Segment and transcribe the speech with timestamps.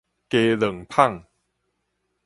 [0.31, 1.25] 雞卵麭